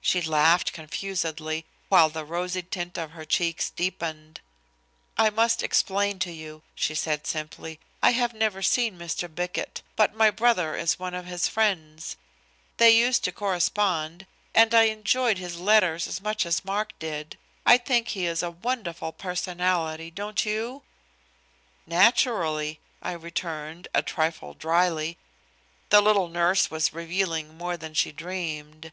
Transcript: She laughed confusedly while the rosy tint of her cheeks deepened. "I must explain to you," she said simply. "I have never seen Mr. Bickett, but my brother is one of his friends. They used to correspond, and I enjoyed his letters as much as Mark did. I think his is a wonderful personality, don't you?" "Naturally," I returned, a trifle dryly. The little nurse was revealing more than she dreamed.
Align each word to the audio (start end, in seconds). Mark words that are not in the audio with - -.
She 0.00 0.20
laughed 0.20 0.72
confusedly 0.72 1.64
while 1.88 2.08
the 2.08 2.24
rosy 2.24 2.60
tint 2.62 2.98
of 2.98 3.12
her 3.12 3.24
cheeks 3.24 3.70
deepened. 3.70 4.40
"I 5.16 5.30
must 5.30 5.62
explain 5.62 6.18
to 6.26 6.32
you," 6.32 6.64
she 6.74 6.92
said 6.96 7.24
simply. 7.24 7.78
"I 8.02 8.10
have 8.10 8.34
never 8.34 8.62
seen 8.62 8.98
Mr. 8.98 9.32
Bickett, 9.32 9.82
but 9.94 10.12
my 10.12 10.32
brother 10.32 10.74
is 10.74 10.98
one 10.98 11.14
of 11.14 11.26
his 11.26 11.46
friends. 11.46 12.16
They 12.78 12.90
used 12.90 13.22
to 13.22 13.30
correspond, 13.30 14.26
and 14.56 14.74
I 14.74 14.86
enjoyed 14.90 15.38
his 15.38 15.54
letters 15.56 16.08
as 16.08 16.20
much 16.20 16.44
as 16.44 16.64
Mark 16.64 16.98
did. 16.98 17.38
I 17.64 17.78
think 17.78 18.08
his 18.08 18.38
is 18.38 18.42
a 18.42 18.50
wonderful 18.50 19.12
personality, 19.12 20.10
don't 20.10 20.44
you?" 20.44 20.82
"Naturally," 21.86 22.80
I 23.00 23.12
returned, 23.12 23.86
a 23.94 24.02
trifle 24.02 24.52
dryly. 24.52 25.16
The 25.90 26.00
little 26.00 26.26
nurse 26.26 26.72
was 26.72 26.92
revealing 26.92 27.56
more 27.56 27.76
than 27.76 27.94
she 27.94 28.10
dreamed. 28.10 28.90